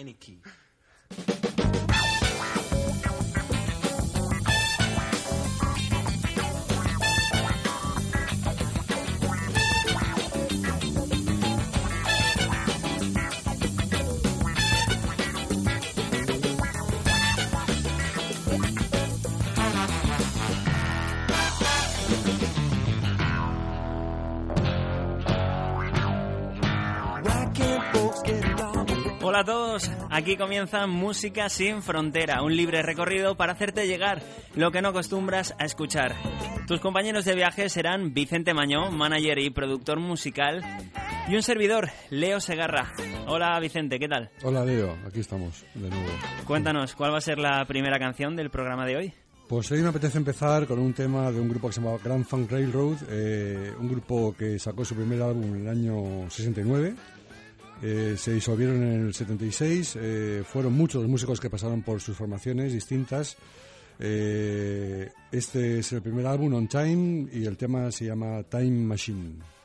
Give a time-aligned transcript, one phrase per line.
[0.00, 0.38] any key.
[29.30, 34.24] Hola a todos, aquí comienza Música sin Frontera, un libre recorrido para hacerte llegar
[34.56, 36.16] lo que no acostumbras a escuchar.
[36.66, 40.64] Tus compañeros de viaje serán Vicente Mañó, manager y productor musical,
[41.28, 42.92] y un servidor, Leo Segarra.
[43.28, 44.32] Hola Vicente, ¿qué tal?
[44.42, 46.10] Hola Leo, aquí estamos de nuevo.
[46.44, 49.12] Cuéntanos, ¿cuál va a ser la primera canción del programa de hoy?
[49.48, 52.24] Pues hoy me apetece empezar con un tema de un grupo que se llama Grand
[52.24, 56.96] Funk Railroad, eh, un grupo que sacó su primer álbum en el año 69
[57.82, 62.16] eh, se disolvieron en el 76, eh, fueron muchos los músicos que pasaron por sus
[62.16, 63.36] formaciones distintas.
[63.98, 69.59] Eh, este es el primer álbum, On Time, y el tema se llama Time Machine.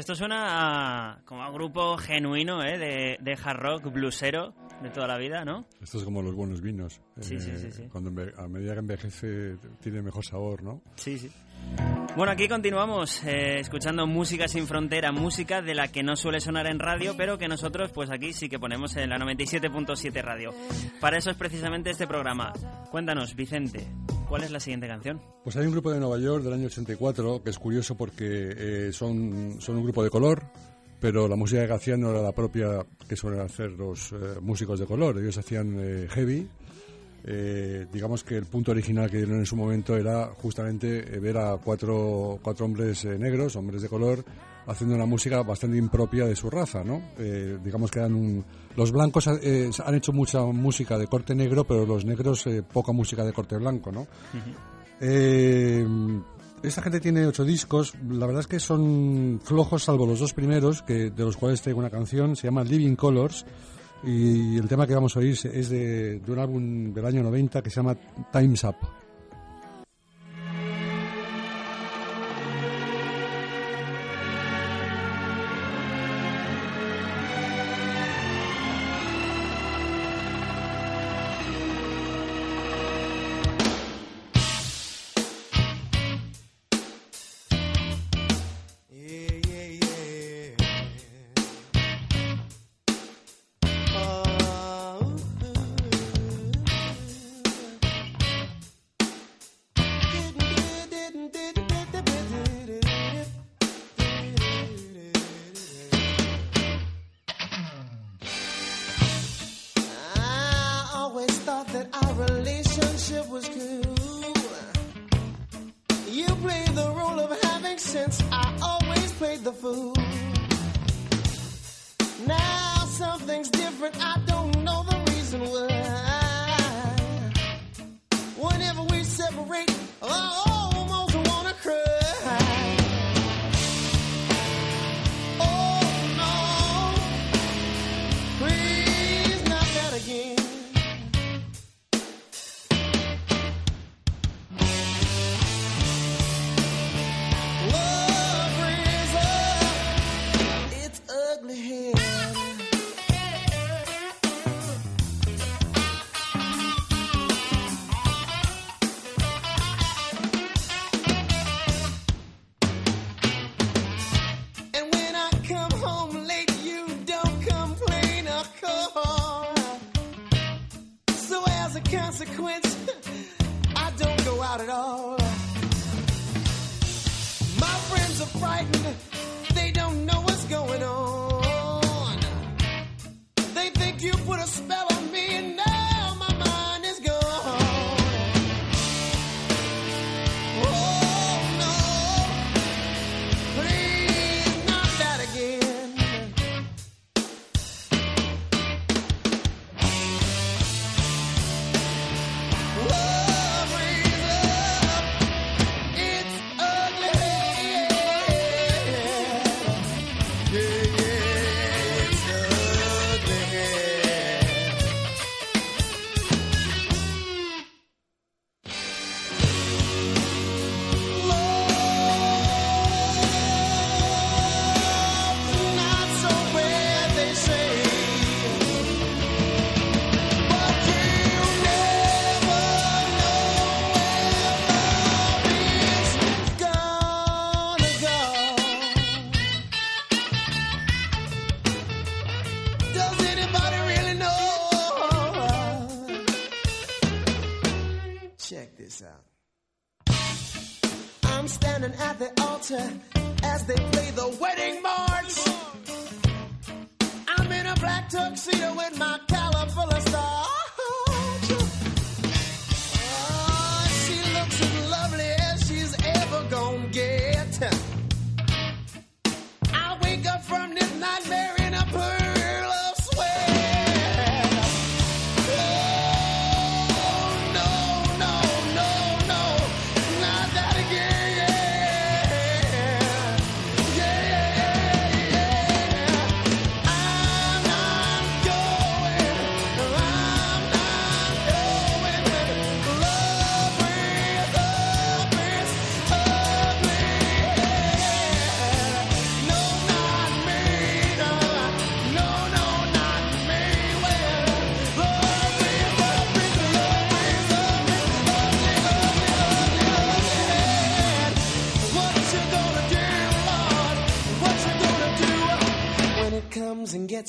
[0.00, 2.78] Esto suena a, como a grupo genuino ¿eh?
[2.78, 5.66] de, de hard rock bluesero de toda la vida, ¿no?
[5.80, 7.00] Esto es como los buenos vinos.
[7.20, 7.82] Sí, sí, sí, sí.
[7.92, 10.82] Cuando a medida que envejece tiene mejor sabor, ¿no?
[10.96, 11.30] Sí, sí.
[12.16, 16.66] Bueno, aquí continuamos eh, escuchando música sin frontera, música de la que no suele sonar
[16.66, 20.52] en radio, pero que nosotros pues aquí sí que ponemos en la 97.7 radio.
[21.00, 22.52] Para eso es precisamente este programa.
[22.90, 23.86] Cuéntanos, Vicente,
[24.28, 25.20] ¿cuál es la siguiente canción?
[25.44, 28.92] Pues hay un grupo de Nueva York del año 84 que es curioso porque eh,
[28.92, 30.42] son, son un grupo de color,
[30.98, 34.80] pero la música que hacían no era la propia que suelen hacer los eh, músicos
[34.80, 35.16] de color.
[35.18, 36.48] Ellos hacían heavy.
[37.24, 41.36] Eh, digamos que el punto original que dieron en su momento era justamente eh, ver
[41.36, 44.24] a cuatro, cuatro hombres eh, negros, hombres de color,
[44.66, 47.02] haciendo una música bastante impropia de su raza, ¿no?
[47.18, 48.44] Eh, digamos que eran un...
[48.76, 53.32] Los blancos han hecho mucha música de corte negro, pero los negros poca música de
[53.32, 54.06] corte blanco, ¿no?
[56.62, 57.94] Esta gente tiene ocho discos.
[58.08, 61.80] La verdad es que son flojos, salvo los dos primeros, que de los cuales traigo
[61.80, 62.36] una canción.
[62.36, 63.46] Se llama Living Colors.
[64.02, 67.62] Y el tema que vamos a oír es de, de un álbum del año 90
[67.62, 67.96] que se llama
[68.32, 68.76] Time's Up.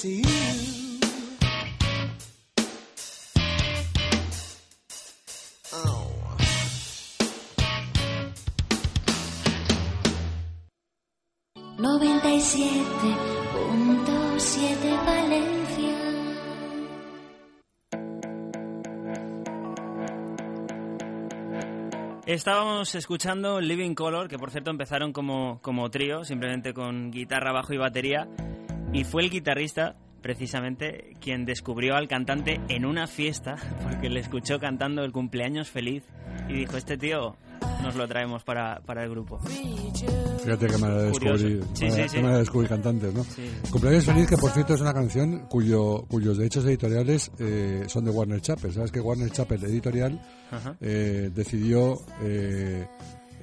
[0.01, 0.23] To you.
[5.73, 6.07] Oh.
[11.77, 13.15] Noventa y siete
[13.53, 15.97] punto siete Valencia.
[22.25, 27.73] Estábamos escuchando Living Color, que por cierto empezaron como, como trío, simplemente con guitarra, bajo
[27.73, 28.27] y batería,
[28.93, 34.59] y fue el guitarrista precisamente quien descubrió al cantante en una fiesta, porque le escuchó
[34.59, 36.03] cantando el cumpleaños feliz
[36.47, 37.35] y dijo, este tío
[37.83, 39.39] nos lo traemos para, para el grupo.
[39.39, 42.15] Fíjate qué manera de descubrir, Sí, manera- sí, sí.
[42.17, 43.25] manera de descubrir cantantes, ¿no?
[43.71, 48.11] Cumpleaños Feliz, que por cierto es una canción cuyo, cuyos derechos editoriales eh, son de
[48.11, 48.71] Warner Chappell.
[48.73, 50.19] ¿Sabes que Warner Chappell Editorial
[50.79, 52.87] eh, decidió, eh,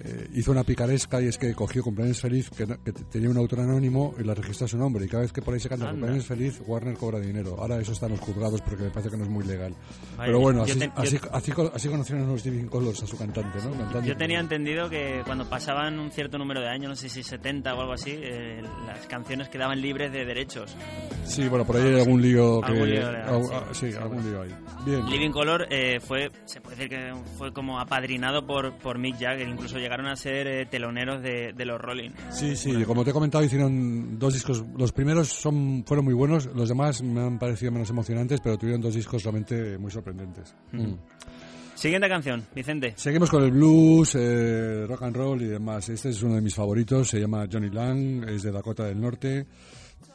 [0.05, 3.61] eh, hizo una picaresca y es que cogió Cumpleaños Feliz, que, que tenía un autor
[3.61, 5.05] anónimo y la registró a su nombre.
[5.05, 5.93] Y cada vez que por ahí se canta Anda.
[5.99, 7.57] Cumpleaños Feliz, Warner cobra dinero.
[7.59, 9.75] Ahora eso está en los juzgados porque me parece que no es muy legal.
[10.17, 13.07] Vaya, Pero bueno, así, ten- yo- así, así, co- así conocieron los Living Colors a
[13.07, 13.71] su cantante, ¿no?
[13.73, 14.03] Cantando.
[14.03, 17.75] Yo tenía entendido que cuando pasaban un cierto número de años, no sé si 70
[17.75, 20.77] o algo así, eh, las canciones quedaban libres de derechos.
[21.25, 22.73] Sí, bueno, por ahí hay algún lío que...
[22.73, 23.51] Algún lío legal, sí.
[23.53, 24.55] ah, sí, algún lío ahí.
[24.85, 25.07] Bien.
[25.07, 29.49] Living Color eh, fue, se puede decir que fue como apadrinado por, por Mick Jagger,
[29.49, 32.11] incluso llegaron a ser eh, teloneros de, de los Rolling.
[32.31, 34.63] Sí, sí, como te he comentado, hicieron dos discos.
[34.77, 38.83] Los primeros son fueron muy buenos, los demás me han parecido menos emocionantes, pero tuvieron
[38.83, 40.55] dos discos realmente muy sorprendentes.
[40.73, 40.93] Mm.
[41.75, 42.93] Siguiente canción, Vicente.
[42.97, 45.89] Seguimos con el blues, eh, rock and roll y demás.
[45.89, 49.47] Este es uno de mis favoritos, se llama Johnny Lang, es de Dakota del Norte.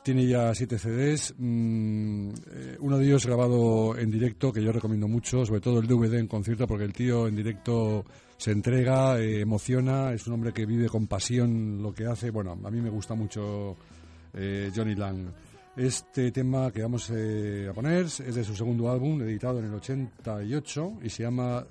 [0.03, 5.07] Tiene ya siete CDs, mm, eh, uno de ellos grabado en directo, que yo recomiendo
[5.07, 8.05] mucho, sobre todo el DVD en concierto, porque el tío en directo
[8.43, 12.29] se entrega, eh, emociona, es un hombre que vive con pasión lo que hace.
[12.29, 13.77] Bueno, a mí me gusta mucho
[14.33, 15.29] eh, Johnny Lang.
[15.77, 19.73] Este tema que vamos eh, a poner es de su segundo álbum, editado en el
[19.75, 21.65] 88, y se llama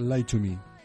[0.00, 0.75] Lie to Me.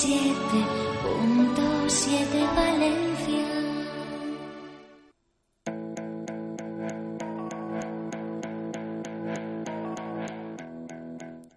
[0.00, 3.44] 97.7 Valencia.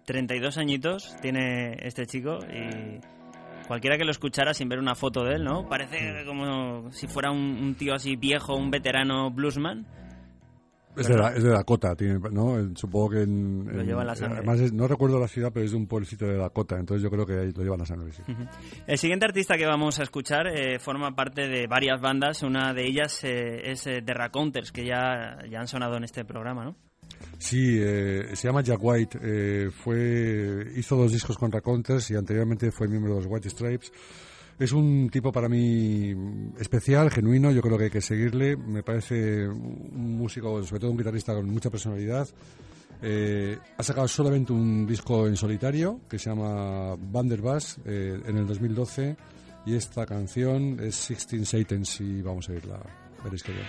[0.04, 3.00] 32 añitos tiene este chico y
[3.66, 5.66] cualquiera que lo escuchara sin ver una foto de él, ¿no?
[5.66, 9.86] Parece como si fuera un, un tío así viejo, un veterano bluesman.
[10.96, 12.56] Es de, la- es de Dakota, tiene, ¿no?
[12.76, 14.38] Supongo que en, Lo en- lleva en la sangre.
[14.38, 17.10] Además, es- no recuerdo la ciudad, pero es de un pueblecito de Dakota, entonces yo
[17.10, 18.22] creo que ahí lo lleva en la sangre, sí.
[18.86, 22.42] El siguiente artista que vamos a escuchar eh, forma parte de varias bandas.
[22.42, 26.24] Una de ellas eh, es eh, The Raconteurs, que ya, ya han sonado en este
[26.24, 26.76] programa, ¿no?
[27.38, 29.18] Sí, eh, se llama Jack White.
[29.22, 33.92] eh, fue, hizo dos discos con Raconteurs y anteriormente fue miembro de los White Stripes.
[34.58, 36.14] Es un tipo para mí
[36.58, 37.50] especial, genuino.
[37.50, 38.56] Yo creo que hay que seguirle.
[38.56, 42.28] Me parece un músico, sobre todo un guitarrista con mucha personalidad.
[43.02, 48.46] Eh, ha sacado solamente un disco en solitario que se llama Vanderbass eh, en el
[48.46, 49.16] 2012
[49.66, 52.80] y esta canción es Sixteen Satans y vamos a irla.
[53.22, 53.64] Veréis que bien.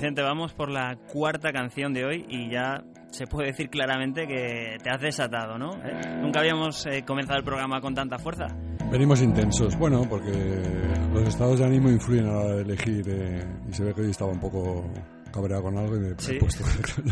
[0.00, 4.78] Vicente, vamos por la cuarta canción de hoy y ya se puede decir claramente que
[4.82, 5.74] te has desatado, ¿no?
[5.84, 6.20] ¿Eh?
[6.22, 8.46] Nunca habíamos eh, comenzado el programa con tanta fuerza.
[8.90, 10.32] Venimos intensos, bueno, porque
[11.12, 14.00] los estados de ánimo influyen a la hora de elegir eh, y se ve que
[14.00, 14.90] hoy estaba un poco
[15.30, 16.36] cabreado con algo y me Sí.
[16.36, 16.64] he puesto...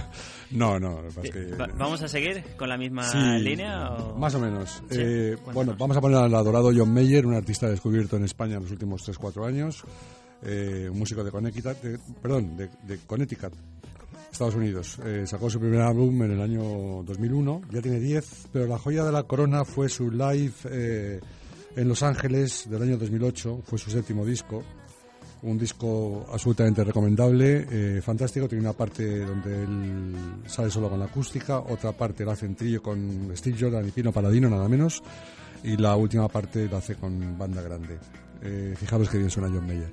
[0.53, 3.90] no, no, que es ¿Vamos a seguir con la misma Sí, línea?
[3.92, 4.83] o- Más o menos.
[4.88, 8.55] Sí, Eh, bueno, vamos a poner al adorado John Mayer, un artista descubierto en España
[8.57, 9.85] en los últimos 3-4 años,
[10.42, 13.53] eh, un músico de Connecticut, de- perdón, de, Connecticut,
[14.31, 14.98] Estados Unidos.
[15.05, 19.05] Eh, sacó su primer álbum en el año 2001, ya tiene 10, pero la joya
[19.05, 21.20] de la corona fue su live eh,
[21.77, 24.62] en Los Ángeles del año 2008, fue su séptimo disco.
[25.40, 28.48] Un disco absolutamente recomendable, eh, fantástico.
[28.48, 30.14] Tiene una parte donde él
[30.46, 33.92] sale solo con la acústica, otra parte la hace en trío con Steve Jordan y
[33.92, 35.01] Pino Paladino, nada menos.
[35.62, 37.98] Y la última parte la hace con banda grande.
[38.42, 39.92] Eh, fijaros que bien suena John Mayer.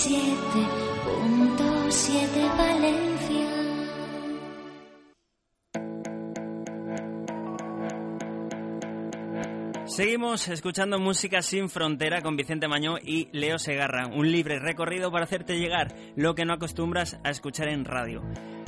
[0.00, 3.44] 97.7 Valencia.
[9.84, 15.24] Seguimos escuchando Música sin Frontera con Vicente Mañó y Leo Segarra, un libre recorrido para
[15.24, 18.22] hacerte llegar lo que no acostumbras a escuchar en radio.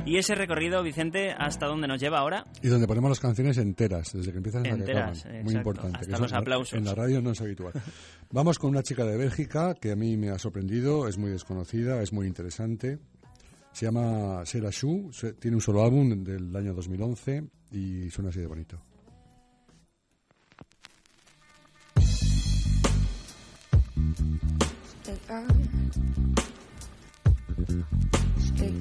[0.05, 2.45] Y ese recorrido, Vicente, ¿hasta dónde nos lleva ahora?
[2.61, 5.43] Y donde ponemos las canciones enteras, desde que empiezan hasta que Enteras, acaban.
[5.45, 5.97] Muy importante.
[5.99, 6.73] hasta que los en la- aplausos.
[6.79, 7.73] En la radio no es habitual.
[8.31, 12.01] Vamos con una chica de Bélgica que a mí me ha sorprendido, es muy desconocida,
[12.01, 12.99] es muy interesante.
[13.71, 18.47] Se llama Sera Shu, tiene un solo álbum del año 2011 y suena así de
[18.47, 18.83] bonito.
[28.39, 28.71] Stay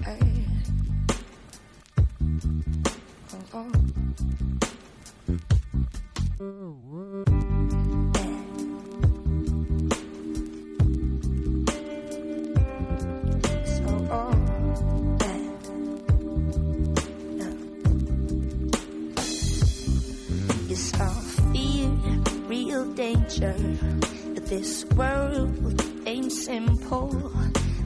[24.53, 27.33] This world ain't simple,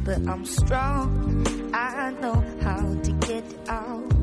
[0.04, 1.46] but I'm strong.
[1.72, 4.15] I know how to get out.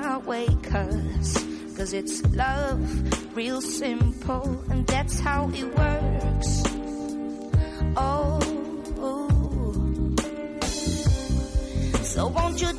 [0.00, 6.62] My way, cause, cause it's love, real simple, and that's how it works.
[7.96, 8.40] Oh,
[8.98, 10.14] oh.
[12.02, 12.72] so won't you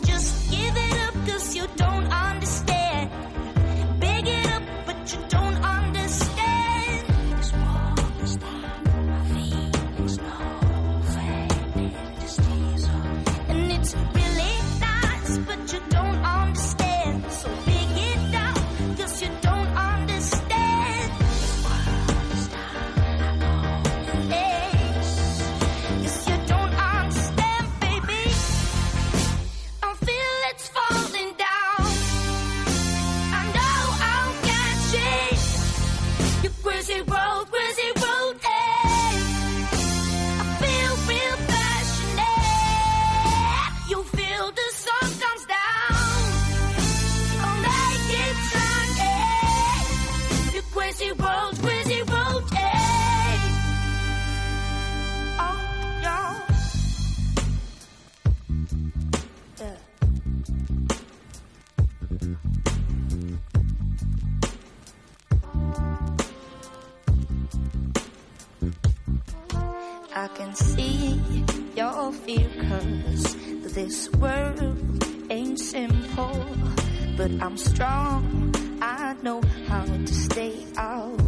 [77.56, 81.20] I'm strong, I know how to stay out.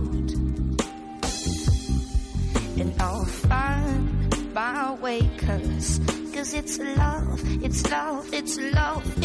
[2.76, 6.02] And I'll find my way cause,
[6.34, 9.17] cause it's love, it's love, it's love,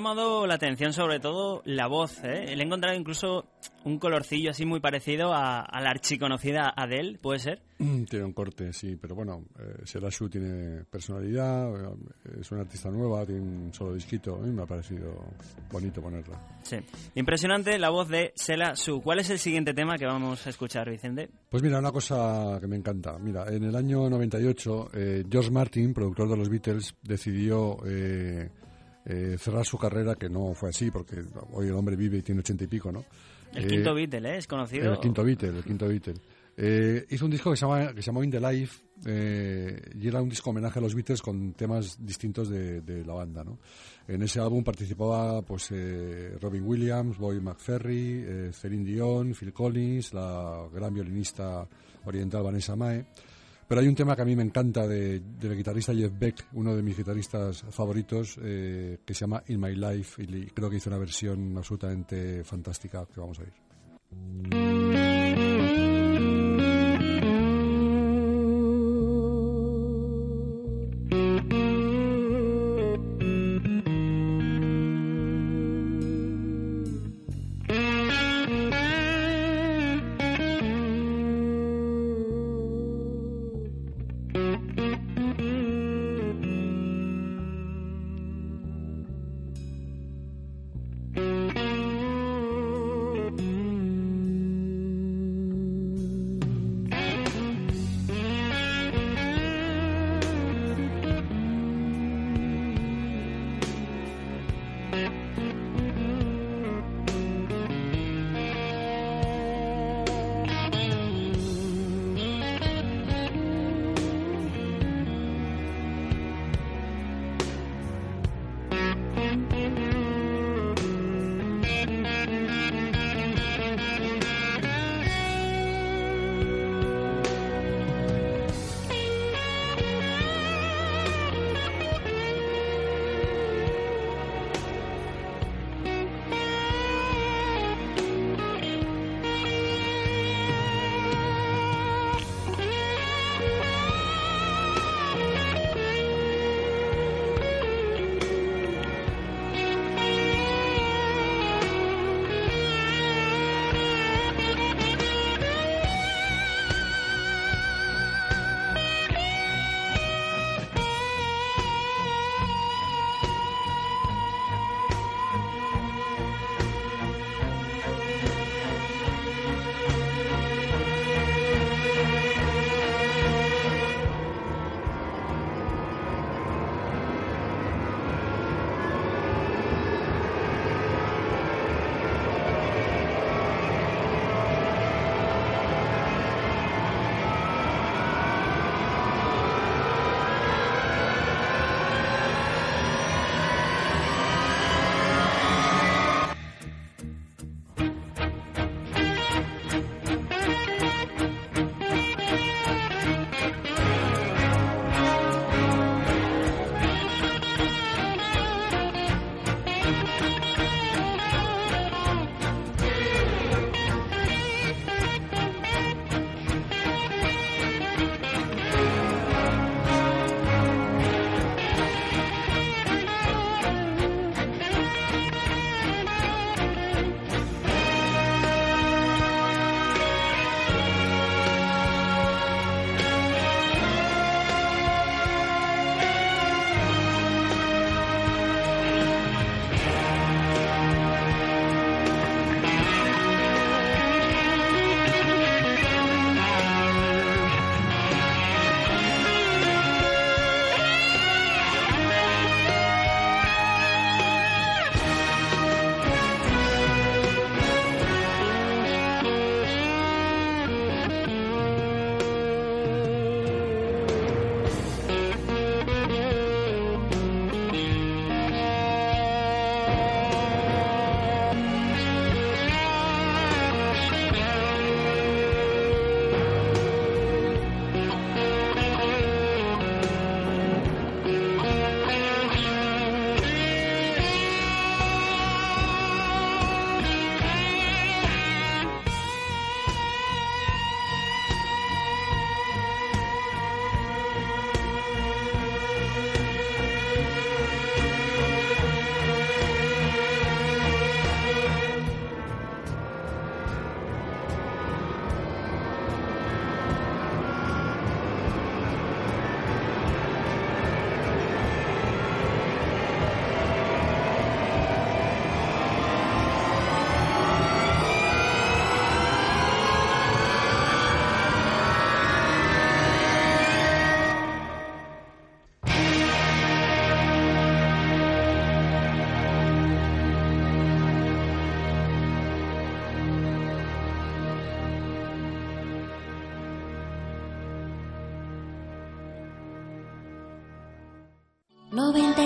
[0.00, 2.24] llamado la atención sobre todo la voz.
[2.24, 2.56] ¿eh?
[2.56, 3.44] Le he encontrado incluso
[3.84, 7.60] un colorcillo así muy parecido a, a la archiconocida Adele, ¿puede ser?
[8.08, 13.26] Tiene un corte, sí, pero bueno, eh, Serashu tiene personalidad, eh, es una artista nueva,
[13.26, 15.14] tiene un solo disquito, a mí me ha parecido
[15.70, 16.40] bonito ponerla.
[16.62, 16.76] Sí.
[17.14, 19.02] Impresionante la voz de Sela Su.
[19.02, 21.28] ¿Cuál es el siguiente tema que vamos a escuchar, Vicente?
[21.50, 23.18] Pues mira, una cosa que me encanta.
[23.18, 28.48] Mira, en el año 98, eh, George Martin, productor de los Beatles, decidió eh,
[29.04, 32.40] eh, cerrar su carrera, que no fue así, porque hoy el hombre vive y tiene
[32.40, 33.04] ochenta y pico, ¿no?
[33.54, 34.36] El Eh, quinto Beatle, ¿eh?
[34.38, 34.92] Es conocido.
[34.92, 36.14] El quinto Beatle, el quinto Beatle.
[36.56, 40.08] Eh, hizo un disco que se, llama, que se llamó In the Life eh, y
[40.08, 43.42] era un disco homenaje a los Beatles con temas distintos de, de la banda.
[43.42, 43.58] ¿no?
[44.06, 50.12] En ese álbum participaba pues, eh, Robin Williams, Bobby McFerry, eh, Celine Dion, Phil Collins,
[50.12, 51.66] la gran violinista
[52.04, 53.06] oriental Vanessa Mae.
[53.70, 56.74] Pero hay un tema que a mí me encanta de- del guitarrista Jeff Beck, uno
[56.74, 60.90] de mis guitarristas favoritos, eh, que se llama In My Life, y creo que hizo
[60.90, 64.69] una versión absolutamente fantástica que vamos a oír.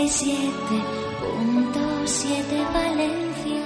[0.04, 0.82] Noventa y siete
[1.18, 3.60] punto siete Valencia.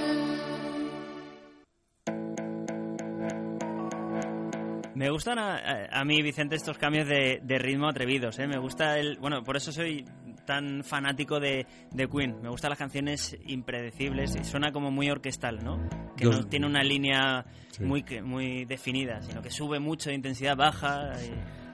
[4.95, 8.39] Me gustan a, a- a mí, Vicente, estos cambios de, de ritmo atrevidos.
[8.39, 8.47] ¿eh?
[8.47, 9.17] Me gusta el.
[9.19, 10.05] Bueno, por eso soy
[10.45, 12.41] tan fanático de, de Queen.
[12.41, 15.89] Me gustan las canciones impredecibles y suena como muy orquestal, ¿no?
[16.15, 17.83] Que no tiene una línea Sí.
[17.83, 21.11] muy, muy definida, sino que sube mucho de intensidad baja.
[21.21, 21.68] y-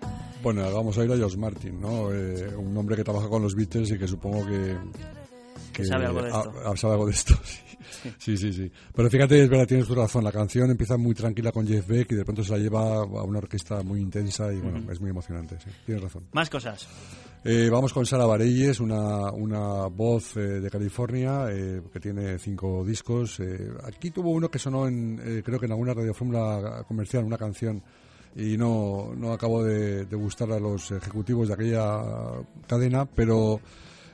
[0.46, 2.14] Bueno, vamos a ir a George Martin, ¿no?
[2.14, 4.78] Eh, un hombre que trabaja con los Beatles y que supongo que...
[5.74, 6.78] Que sabe algo de esto.
[6.78, 8.12] sabe algo de esto, sí.
[8.20, 8.72] sí, sí, sí.
[8.94, 10.24] Pero fíjate, es verdad, tienes tu razón.
[10.24, 13.24] La canción empieza muy tranquila con Jeff Beck y de pronto se la lleva a
[13.24, 15.72] una orquesta muy intensa y, bueno, es muy emocionante, sí.
[15.84, 16.28] Tienes razón.
[16.32, 16.88] Más cosas.
[17.44, 22.86] Eh, vamos con Sara Bareilles, una, una voz eh, de California eh, que tiene cinco
[22.86, 23.42] discos.
[23.84, 27.82] Aquí tuvo uno que sonó en, creo que en alguna radiofórmula comercial, una canción,
[28.36, 32.02] y no, no acabó de, gustar a los ejecutivos de aquella
[32.68, 33.62] cadena, pero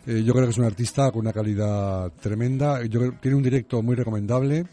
[0.05, 2.83] eh, yo creo que es un artista con una calidad tremenda.
[2.85, 4.65] Yo creo tiene un directo muy recomendable.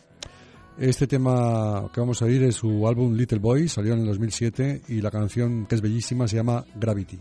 [0.79, 4.83] Este tema que vamos a oír es su álbum Little Boy, salió en el 2007
[4.89, 7.19] y la canción que es bellísima se llama Gravity.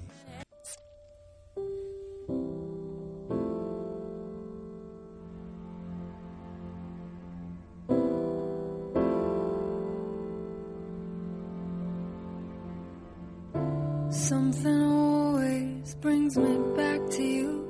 [16.01, 17.63] Brings me back to you.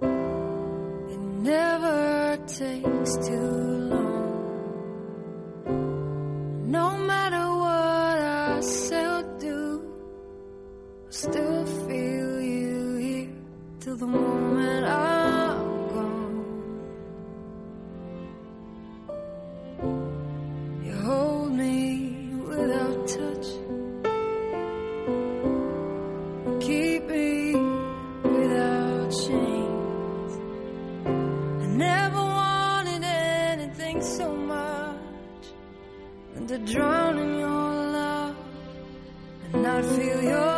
[0.00, 3.50] It never takes too
[3.92, 4.20] long.
[6.66, 8.60] No matter what I
[8.94, 9.82] or do,
[11.06, 13.32] I still feel you here
[13.80, 15.39] till the moment I'm
[39.82, 40.49] feel your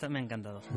[0.00, 0.62] Esta, me ha encantado.
[0.62, 0.70] Sí.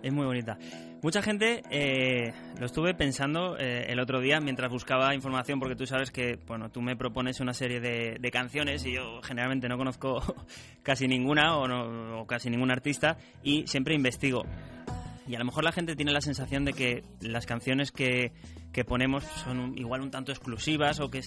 [0.00, 0.56] Es muy bonita.
[1.02, 5.86] Mucha gente, eh, lo estuve pensando eh, el otro día mientras buscaba información, porque tú
[5.86, 9.76] sabes que, bueno, tú me propones una serie de, de canciones y yo generalmente no
[9.76, 10.22] conozco
[10.84, 14.44] casi ninguna o, no- o casi ningún artista y siempre investigo.
[15.26, 18.30] Y a lo mejor la gente tiene la sensación de que las canciones que,
[18.72, 21.22] que ponemos son igual un tanto exclusivas o que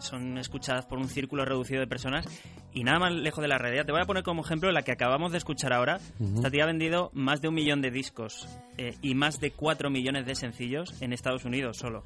[0.00, 2.26] son escuchadas por un círculo reducido de personas
[2.72, 3.86] y nada más lejos de la realidad.
[3.86, 5.98] Te voy a poner como ejemplo la que acabamos de escuchar ahora.
[6.20, 9.90] Esta tía ha vendido más de un millón de discos eh, y más de cuatro
[9.90, 12.04] millones de sencillos en Estados Unidos solo.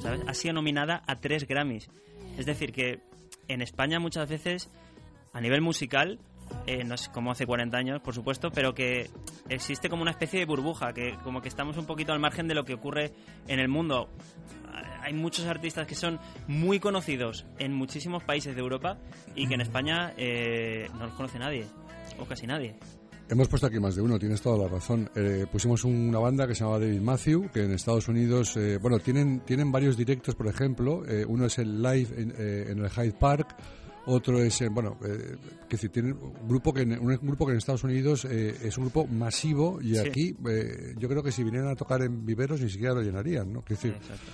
[0.00, 0.20] ¿Sabes?
[0.26, 1.90] Ha sido nominada a tres Grammys.
[2.38, 3.00] Es decir, que
[3.48, 4.70] en España muchas veces,
[5.32, 6.18] a nivel musical,
[6.66, 9.10] eh, no es como hace 40 años, por supuesto, pero que
[9.48, 12.54] existe como una especie de burbuja, que como que estamos un poquito al margen de
[12.54, 13.12] lo que ocurre
[13.46, 14.08] en el mundo.
[15.02, 18.98] Hay muchos artistas que son muy conocidos en muchísimos países de Europa
[19.34, 21.64] y que en España eh, no los conoce nadie,
[22.18, 22.76] o casi nadie.
[23.30, 25.10] Hemos puesto aquí más de uno, tienes toda la razón.
[25.14, 28.98] Eh, pusimos una banda que se llama David Matthew, que en Estados Unidos, eh, bueno,
[29.00, 31.04] tienen, tienen varios directos, por ejemplo.
[31.06, 33.54] Eh, uno es el live en, eh, en el Hyde Park,
[34.08, 35.36] otro es, en, bueno, eh,
[35.68, 38.76] que decir, tienen un grupo que en, un grupo que en Estados Unidos eh, es
[38.78, 39.98] un grupo masivo y Sí.
[39.98, 43.52] aquí eh, yo creo que si vinieran a tocar en viveros ni siquiera lo llenarían,
[43.52, 43.62] ¿no?
[43.68, 44.30] Decir, Exacto.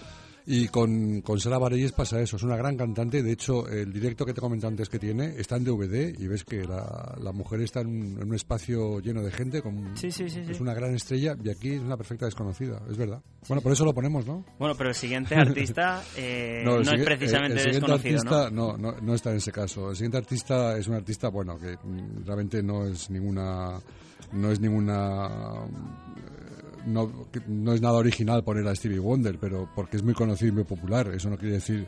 [0.47, 3.23] Y con, con Sara Bareilles pasa eso, es una gran cantante.
[3.23, 6.45] De hecho, el directo que te comenté antes que tiene está en DVD y ves
[6.45, 9.63] que la, la mujer está en un, en un espacio lleno de gente.
[9.63, 12.97] Con, Sí, sí, sí, Es una gran estrella y aquí es una perfecta desconocida, es
[12.97, 13.23] verdad.
[13.49, 14.45] Bueno, por eso lo ponemos, ¿no?
[14.59, 18.51] Bueno, pero el siguiente artista eh, no, el es sigue- precisamente el siguiente desconocido, artista
[18.51, 18.77] ¿no?
[18.77, 18.93] ¿no?
[18.93, 19.91] No, no está en ese caso.
[19.91, 23.81] El siguiente artista es un artista, bueno, que mm, realmente no es ninguna.
[24.33, 25.29] No es ninguna.
[26.87, 30.53] No, no es nada original poner a Stevie Wonder, pero porque es muy conocido y
[30.53, 31.09] muy popular.
[31.15, 31.87] Eso no quiere decir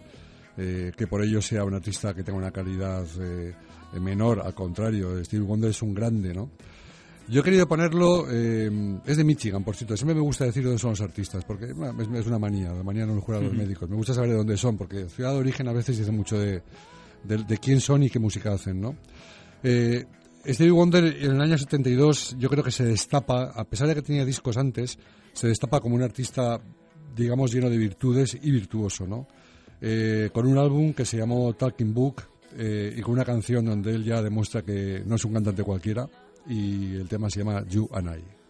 [0.56, 3.54] eh, que por ello sea un artista que tenga una calidad eh,
[4.00, 4.40] menor.
[4.40, 6.50] Al contrario, Stevie Wonder es un grande, ¿no?
[7.28, 8.70] Yo he querido ponerlo, eh,
[9.04, 9.96] es de Michigan, por cierto.
[9.96, 13.16] Siempre me gusta decir dónde son los artistas, porque es, una manía, la manía no
[13.16, 13.90] lo juegan los médicos.
[13.90, 16.62] Me gusta saber de dónde son, porque ciudad de origen a veces dice mucho de,
[17.24, 18.94] de, de quién son y qué música hacen, ¿no?
[19.64, 20.04] Eh,
[20.48, 24.02] Stevie Wonder en el año 72 yo creo que se destapa, a pesar de que
[24.02, 24.98] tenía discos antes,
[25.32, 26.60] se destapa como un artista,
[27.14, 29.26] digamos, lleno de virtudes y virtuoso, ¿no?
[29.80, 32.22] Eh, con un álbum que se llamó Talking Book
[32.56, 36.08] eh, y con una canción donde él ya demuestra que no es un cantante cualquiera
[36.48, 38.45] y el tema se llama You and I.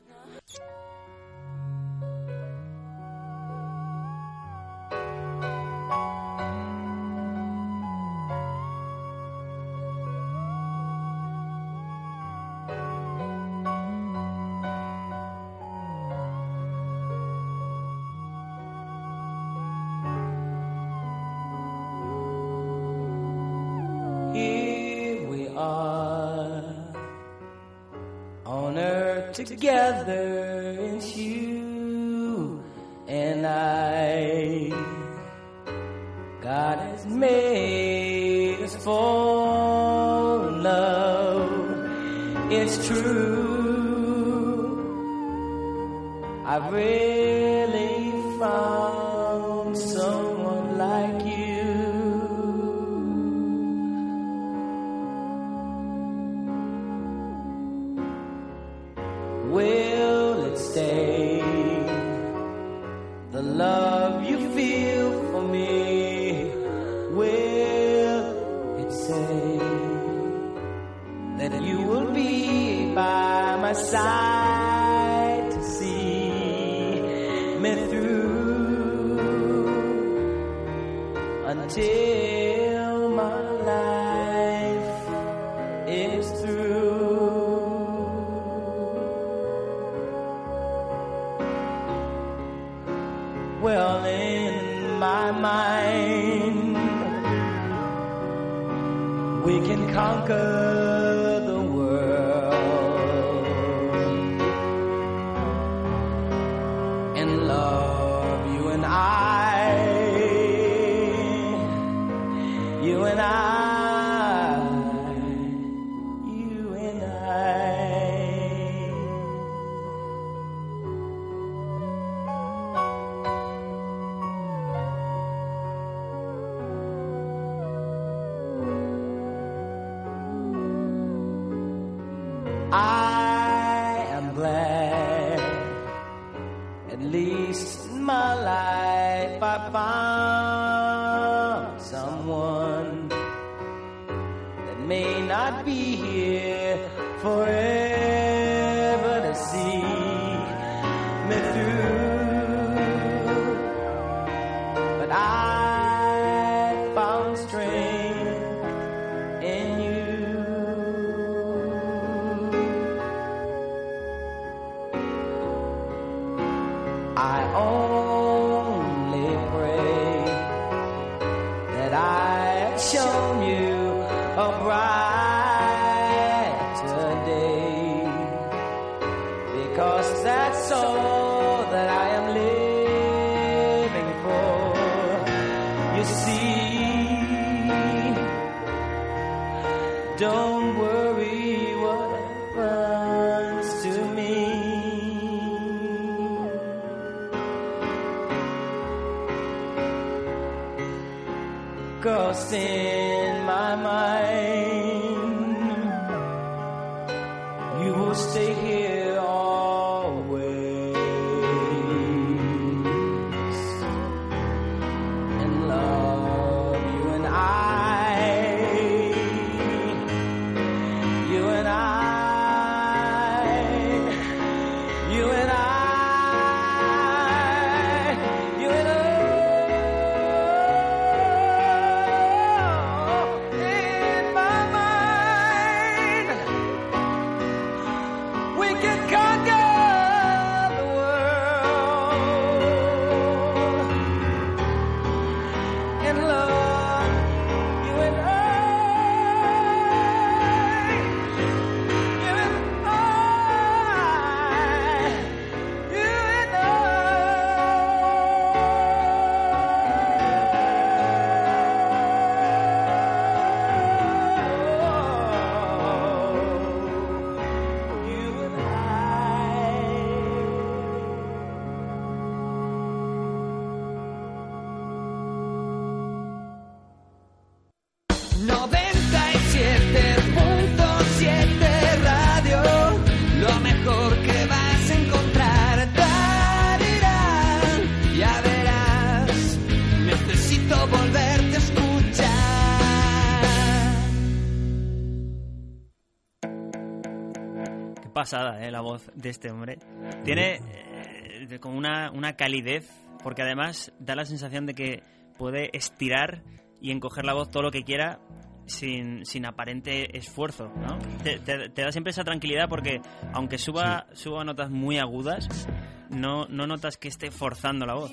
[298.67, 298.71] ¿eh?
[298.71, 299.79] La voz de este hombre.
[300.25, 302.89] Tiene eh, como una, una calidez,
[303.23, 305.03] porque además da la sensación de que
[305.39, 306.43] puede estirar
[306.81, 308.21] y encoger la voz todo lo que quiera
[308.67, 310.99] sin, sin aparente esfuerzo, ¿no?
[311.23, 313.01] Te, te- te da siempre esa tranquilidad porque
[313.33, 315.69] aunque suba, suba notas muy agudas,
[316.17, 318.11] no, no notas que esté forzando la voz.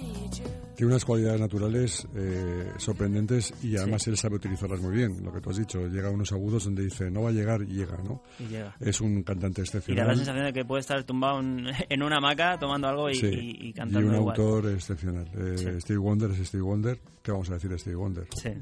[0.76, 5.24] Tiene unas cualidades naturales eh, sorprendentes y además él sabe utilizarlas muy bien.
[5.24, 7.62] Lo que tú has dicho, llega a unos agudos donde dice no va a llegar
[7.62, 8.24] y llega, ¿no?
[8.40, 8.76] Y llega.
[8.80, 12.04] Es un cantante Y da la excepcional sensación de que puede estar tumbado en, en
[12.04, 14.40] una hamaca tomando algo y, Sí, y- y y cantando un igual.
[14.40, 15.28] autor excepcional.
[15.36, 15.82] Eh, Sí.
[15.82, 17.00] Steve Wonder es Steve Wonder.
[17.22, 18.24] ¿Qué vamos a decir de Steve Wonder?
[18.44, 18.58] Eh,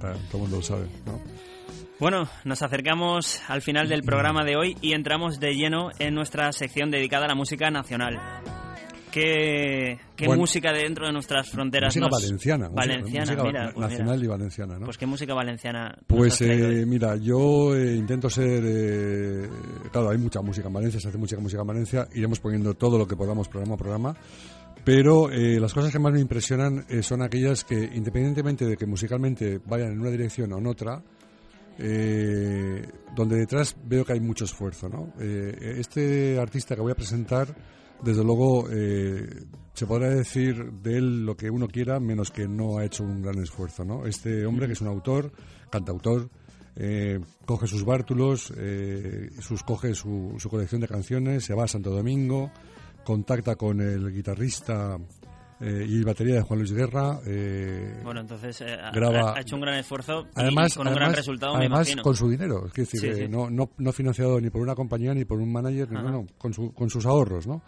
[0.00, 1.20] todo el mundo lo sabe, ¿no?
[1.98, 6.52] Bueno, nos acercamos al final del programa de hoy y entramos de lleno en nuestra
[6.52, 8.18] sección dedicada a la música nacional.
[9.16, 12.68] ¿Qué, qué Bueno, música dentro de nuestras fronteras Música nos- valenciana.
[12.68, 14.24] Valenciana, música mira, pues nacional mira.
[14.24, 14.84] y valenciana, ¿no?
[14.84, 15.96] Pues qué música valenciana.
[16.06, 18.62] Pues eh, mira, yo eh, intento ser...
[18.66, 19.48] eh,
[19.90, 22.98] claro, hay mucha música en Valencia, se hace mucha música en Valencia, iremos poniendo todo
[22.98, 24.16] lo que podamos programa a programa,
[24.84, 28.84] pero eh, las cosas que más me impresionan eh, son aquellas que, independientemente de que
[28.84, 31.02] musicalmente vayan en una dirección o en otra,
[31.78, 34.90] eh, donde detrás veo que hay mucho esfuerzo.
[34.90, 35.14] ¿no?
[35.18, 37.48] Eh, este artista que voy a presentar,
[38.02, 39.44] desde luego, eh,
[39.74, 43.22] se podrá decir de él lo que uno quiera, menos que no ha hecho un
[43.22, 43.84] gran esfuerzo.
[43.84, 44.06] ¿no?
[44.06, 45.32] Este hombre, que es un autor,
[45.70, 46.30] cantautor,
[46.76, 51.68] eh, coge sus bártulos, eh, sus, coge su, su colección de canciones, se va a
[51.68, 52.50] Santo Domingo,
[53.04, 54.98] contacta con el guitarrista
[55.60, 57.18] eh, y batería de Juan Luis Guerra.
[57.26, 60.94] eh, Bueno, entonces eh, ha- graba- ha, hecho un gran esfuerzo Además, y con un
[60.94, 62.02] gran resultado, me además imagino.
[62.02, 63.28] con su dinero, es decir, Sí, eh, sí.
[63.28, 66.10] No, no, no financiado ni por una compañía ni por un manager, ni, Ajá.
[66.10, 67.62] no, no, con, su- con sus ahorros, ¿no?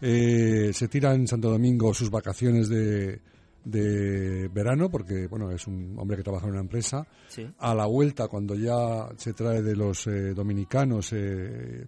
[0.00, 3.20] Eh, se tira en Santo Domingo sus vacaciones de,
[3.64, 7.06] de verano, porque, bueno, es un hombre que trabaja en una empresa.
[7.28, 7.46] Sí.
[7.58, 11.86] A la vuelta, cuando ya se trae de los eh, dominicanos eh,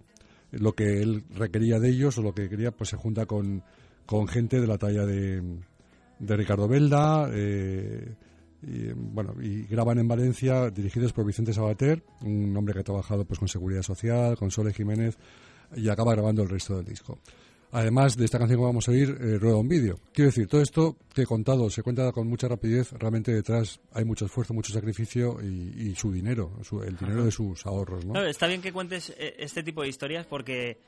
[0.51, 3.63] lo que él requería de ellos o lo que quería, pues se junta con,
[4.09, 5.39] con gente de la talla de,
[6.17, 8.15] de Ricardo Belda, eh,
[8.63, 13.23] y, bueno, y graban en Valencia, dirigidos por Vicente Sabater, un hombre que ha trabajado
[13.23, 15.15] pues con Seguridad Social, con Sole Jiménez,
[15.75, 17.19] y acaba grabando el resto del disco.
[17.71, 19.99] Además de esta canción que vamos a oír, eh, rueda un vídeo.
[20.11, 24.05] Quiero decir, todo esto que he contado se cuenta con mucha rapidez, realmente detrás hay
[24.05, 28.13] mucho esfuerzo, mucho sacrificio y, su dinero, el dinero de sus ahorros, ¿no?
[28.13, 30.79] No, está bien que cuentes eh, este tipo de historias porque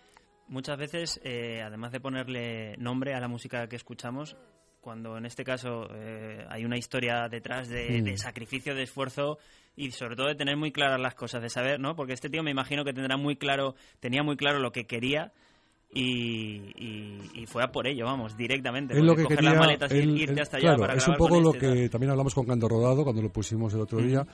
[0.47, 4.35] muchas veces, eh, además de ponerle nombre a la música que escuchamos,
[4.81, 8.03] cuando en este caso eh, hay una historia detrás de, Mm.
[8.03, 9.37] de sacrificio, de esfuerzo
[9.75, 11.95] y sobre todo de tener muy claras las cosas, de saber, ¿no?
[11.95, 15.31] Porque este tío me imagino que tendrá muy claro, tenía muy claro lo que quería
[15.93, 18.93] y, y- y fue a por ello, vamos, directamente.
[18.97, 21.07] Él lo que coger quería, las maletas y irte él- hasta allá claro, para es
[21.07, 21.75] un poco lo este tal.
[21.77, 24.25] que también hablamos con Canto Rodado cuando lo pusimos el otro día.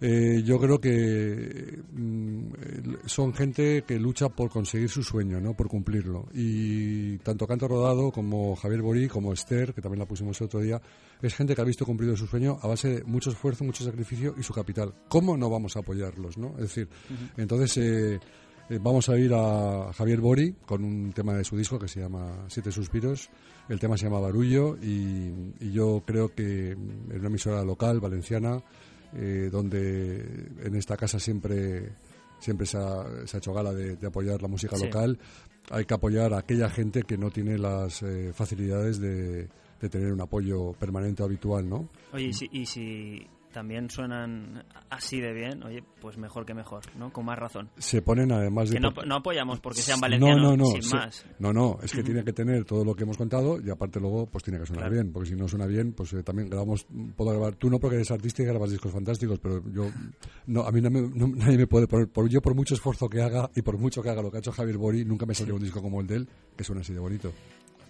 [0.00, 5.54] Eh, yo creo que mm, son gente que lucha por conseguir su sueño, ¿no?
[5.54, 6.26] Por cumplirlo.
[6.34, 10.60] Y tanto Canto Rodado como Javier Borí, como Esther, que también la pusimos el otro
[10.60, 10.80] día,
[11.22, 14.34] es gente que ha visto cumplido su sueño a base de mucho esfuerzo, mucho sacrificio
[14.36, 14.94] y su capital.
[15.08, 16.54] ¿Cómo no vamos a apoyarlos, no?
[16.58, 16.88] Es decir,
[17.36, 18.20] entonces eh,
[18.68, 22.00] eh, vamos a ir a Javier Bori con un tema de su disco que se
[22.00, 23.30] llama Siete Suspiros.
[23.68, 28.62] El tema se llama Barullo y, y yo creo que en una emisora local, valenciana,
[29.14, 31.92] eh, donde en esta casa siempre
[32.40, 34.84] siempre se ha, se ha hecho gala de, de apoyar la música Sí.
[34.84, 35.18] local,
[35.70, 39.48] hay que apoyar a aquella gente que no tiene las eh, facilidades de,
[39.80, 41.88] de tener un apoyo permanente o habitual, ¿no?
[42.12, 46.82] Oye, y si, y si también suenan así de bien, oye, pues mejor que mejor,
[46.98, 47.10] ¿no?
[47.12, 47.70] Con más razón.
[47.78, 48.74] Se ponen además de...
[48.74, 51.24] Que no, apoyamos porque sean valencianos, no, no, no, sin se- más.
[51.38, 54.26] No, no, es que tiene que tener todo lo que hemos contado y aparte luego
[54.26, 54.94] pues tiene que sonar Claro.
[54.94, 56.86] bien, porque si no suena bien, pues eh, también grabamos,
[57.16, 59.88] puedo grabar, tú no porque eres artista y grabas discos fantásticos, pero yo,
[60.46, 63.22] no, a mí no me- nadie me puede poner, por, yo por mucho esfuerzo que
[63.22, 65.54] haga y por mucho que haga lo que ha hecho Javier Bori, nunca me salió
[65.54, 67.32] un disco como el de él, que suena así de bonito.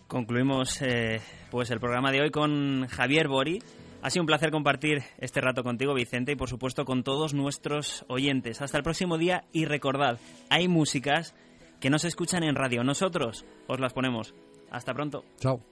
[0.07, 1.19] Concluimos eh,
[1.51, 3.63] pues el programa de hoy con Javier Bori.
[4.05, 8.05] Ha sido un placer compartir este rato contigo, Vicente, y por supuesto con todos nuestros
[8.07, 8.61] oyentes.
[8.61, 10.19] Hasta el próximo día y recordad,
[10.51, 11.35] hay músicas
[11.81, 12.85] que no se escuchan en radio.
[12.85, 14.35] Nosotros os las ponemos.
[14.71, 15.25] Hasta pronto.
[15.39, 15.63] Chao.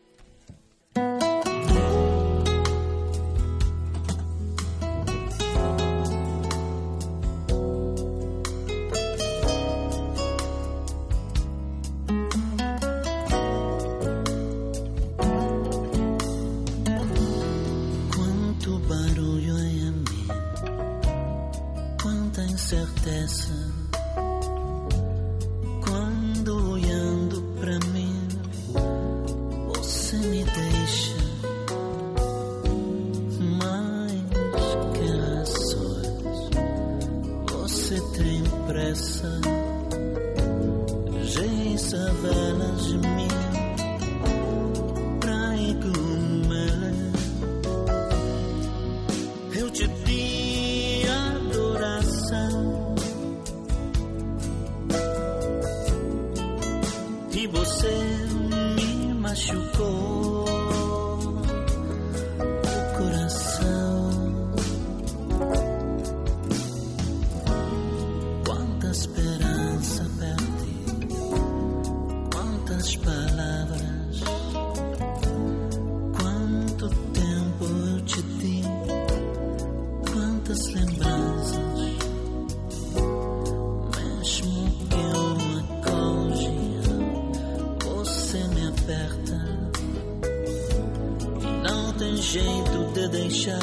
[92.22, 93.58] Jeito de deixar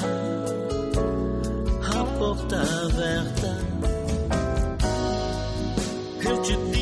[1.95, 3.57] a porta aberta.
[6.28, 6.79] Eu te di